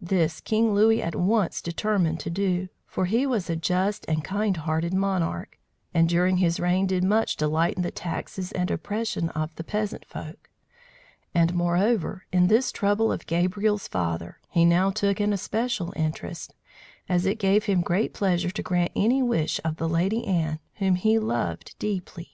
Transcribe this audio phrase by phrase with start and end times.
[0.00, 4.56] This King Louis at once determined to do, for he was a just and kind
[4.56, 5.60] hearted monarch,
[5.94, 10.06] and during his reign did much to lighten the taxes and oppression of the peasant
[10.08, 10.50] folk;
[11.36, 16.52] and, moreover, in this trouble of Gabriel's father, he now took an especial interest,
[17.08, 20.96] as it gave him great pleasure to grant any wish of the Lady Anne, whom
[20.96, 22.32] he loved deeply.